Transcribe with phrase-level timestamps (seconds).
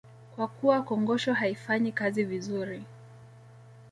[0.35, 2.83] Kwa kuwa kongosho haifanyi kazi vizuri